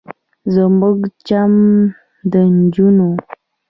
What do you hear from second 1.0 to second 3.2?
د چم د نجونو